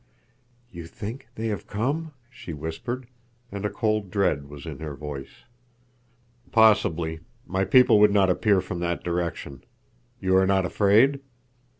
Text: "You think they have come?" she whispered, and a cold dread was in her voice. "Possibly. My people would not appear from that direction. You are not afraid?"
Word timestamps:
"You 0.71 0.87
think 0.87 1.27
they 1.35 1.45
have 1.49 1.67
come?" 1.67 2.13
she 2.31 2.53
whispered, 2.53 3.05
and 3.51 3.63
a 3.63 3.69
cold 3.69 4.09
dread 4.09 4.49
was 4.49 4.65
in 4.65 4.79
her 4.79 4.95
voice. 4.95 5.43
"Possibly. 6.51 7.19
My 7.45 7.65
people 7.65 7.99
would 7.99 8.11
not 8.11 8.27
appear 8.31 8.61
from 8.61 8.79
that 8.79 9.03
direction. 9.03 9.63
You 10.19 10.35
are 10.37 10.47
not 10.47 10.65
afraid?" 10.65 11.19